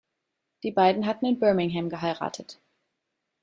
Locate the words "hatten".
1.05-1.27